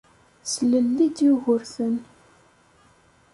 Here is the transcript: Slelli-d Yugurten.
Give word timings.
Slelli-d 0.51 1.17
Yugurten. 1.25 1.95